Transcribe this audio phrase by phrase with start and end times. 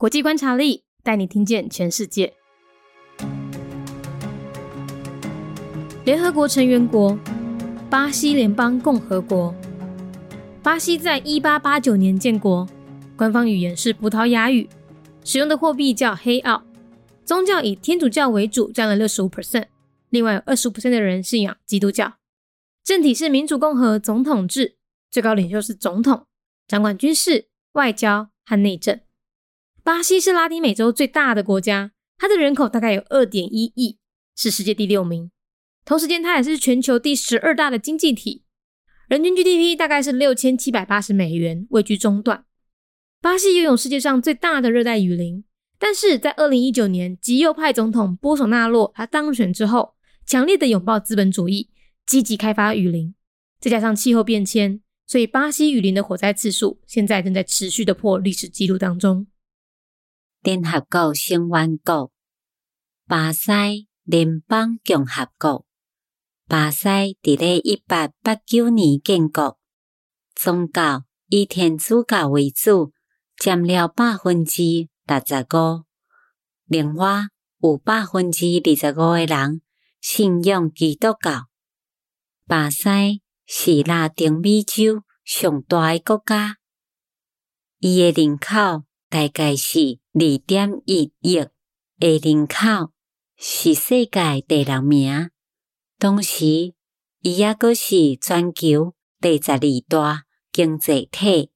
[0.00, 2.32] 国际观察力带你听见全世界。
[6.04, 7.18] 联合国成员国：
[7.90, 9.52] 巴西联邦共和国。
[10.62, 12.64] 巴西在一八八九年建国，
[13.16, 14.68] 官方语言是葡萄牙语，
[15.24, 16.62] 使用的货币叫黑奥。
[17.24, 19.66] 宗教以天主教为主，占了六十五 percent，
[20.10, 22.12] 另外有二十五 percent 的人信仰基督教。
[22.84, 24.76] 政体是民主共和总统制，
[25.10, 26.26] 最高领袖是总统，
[26.68, 29.00] 掌管军事、外交和内政。
[29.88, 33.96] 巴西是拉丁美洲最大的国家，它的人口大概有二点一亿，
[34.36, 35.30] 是世界第六名。
[35.86, 38.44] 同时间，它也是全球第十二大的经济体，
[39.08, 42.44] 人均 GDP 大概是六千七百八十美元，位居中段。
[43.22, 45.42] 巴西拥有世界上最大的热带雨林。
[45.78, 49.94] 但是在二零一九年，极右派总统波索纳洛他当选之后，
[50.26, 51.70] 强烈的拥抱资本主义，
[52.04, 53.14] 积极开发雨林，
[53.58, 59.26] 再加上气候变迁，所以巴西雨林的火灾次数现在正在持续的破历史记录当中。
[60.42, 62.12] 联合国成员国：
[63.06, 65.66] 巴西联邦共和国。
[66.46, 66.88] 巴西
[67.22, 69.58] 伫咧一八八九年建国，
[70.34, 72.92] 宗教以天主教为主，
[73.36, 74.88] 占了百分之。
[75.08, 75.84] 六十五，
[76.66, 77.28] 另外
[77.62, 79.62] 有百分之二十五的人
[80.02, 81.48] 信仰基督教。
[82.46, 86.58] 巴西是拉丁美洲上大个国家，
[87.78, 91.40] 伊诶人口大概是二点一亿，
[91.98, 92.92] 的人口
[93.36, 95.30] 是世界第六名。
[95.98, 96.74] 同时，
[97.22, 101.50] 伊也阁是全球第十二大经济体，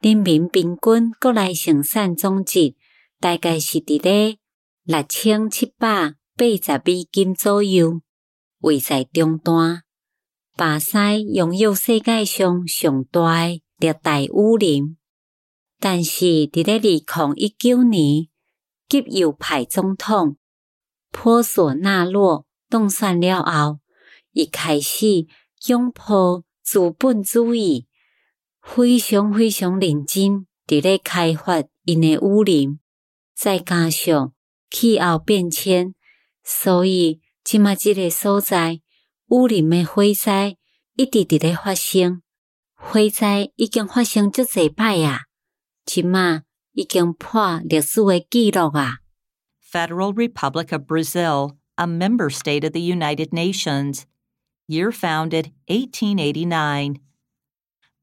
[0.00, 2.74] 人民平均国内生产总值。
[3.20, 4.36] 大概是伫咧
[4.82, 8.02] 六千七百八十美金左右，
[8.58, 9.82] 位在中端。
[10.56, 10.98] 巴西
[11.32, 14.98] 拥有世界上上大热带雨林，
[15.86, 18.28] 但是伫咧二零一九年，
[18.88, 20.38] 极右派总统
[21.10, 23.80] 波索纳洛当选了后，
[24.32, 25.26] 伊开始
[25.66, 27.86] 拥抱资本主义，
[28.62, 32.80] 非常非常认真伫咧开发因诶雨林。
[33.34, 34.32] 再加上
[34.70, 35.94] 气候变迁，
[36.42, 38.80] 所以即卖即个所在
[39.26, 40.56] 雨林的火灾
[40.96, 42.22] 一直伫咧发生。
[42.74, 45.24] 火灾已经发生足侪摆啊，
[45.93, 46.43] 即卖
[46.73, 48.99] 已经破历史的记录啊。
[49.59, 54.05] Federal Republic of Brazil, a member state of the United Nations,
[54.67, 56.99] year founded 1889.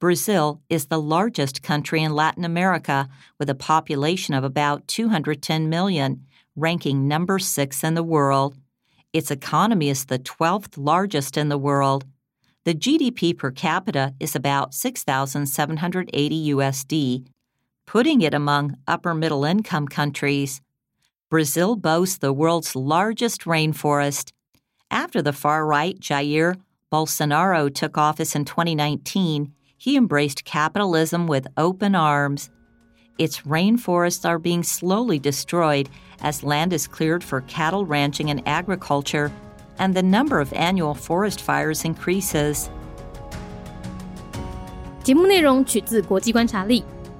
[0.00, 6.26] Brazil is the largest country in Latin America with a population of about 210 million,
[6.56, 8.56] ranking number six in the world.
[9.12, 12.04] Its economy is the 12th largest in the world.
[12.64, 17.26] The GDP per capita is about 6,780 USD,
[17.88, 20.60] putting it among upper middle income countries.
[21.30, 24.32] Brazil boasts the world's largest rainforest.
[24.90, 26.56] After the far right Jair
[26.92, 32.50] Bolsonaro took office in 2019, he embraced capitalism with open arms.
[33.18, 35.88] Its rainforests are being slowly destroyed
[36.20, 39.32] as land is cleared for cattle ranching and agriculture,
[39.78, 42.70] and the number of annual forest fires increases.
[45.02, 46.82] 节目内容取自国际观察力，